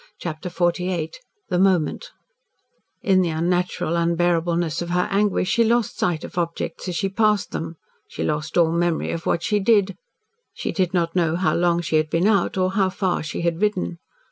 CHAPTER 0.19 0.49
XLVIII 0.49 1.11
THE 1.49 1.59
MOMENT 1.59 2.09
In 3.03 3.21
the 3.21 3.29
unnatural 3.29 3.95
unbearableness 3.95 4.81
of 4.81 4.89
her 4.89 5.07
anguish, 5.11 5.49
she 5.51 5.63
lost 5.63 5.99
sight 5.99 6.23
of 6.23 6.39
objects 6.39 6.87
as 6.87 6.95
she 6.95 7.07
passed 7.07 7.51
them, 7.51 7.75
she 8.07 8.23
lost 8.23 8.57
all 8.57 8.71
memory 8.71 9.11
of 9.11 9.27
what 9.27 9.43
she 9.43 9.59
did. 9.59 9.95
She 10.55 10.71
did 10.71 10.95
not 10.95 11.15
know 11.15 11.35
how 11.35 11.53
long 11.53 11.81
she 11.81 11.97
had 11.97 12.09
been 12.09 12.25
out, 12.25 12.57
or 12.57 12.71
how 12.71 12.89
far 12.89 13.21
she 13.21 13.41
had 13.41 13.61
ridden. 13.61 13.99